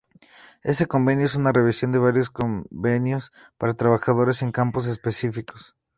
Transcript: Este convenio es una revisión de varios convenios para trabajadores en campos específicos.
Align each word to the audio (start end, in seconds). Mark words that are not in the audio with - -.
Este 0.63 0.87
convenio 0.87 1.25
es 1.25 1.35
una 1.35 1.51
revisión 1.51 1.91
de 1.91 1.99
varios 1.99 2.31
convenios 2.31 3.31
para 3.59 3.75
trabajadores 3.75 4.41
en 4.41 4.51
campos 4.51 4.87
específicos. 4.87 5.75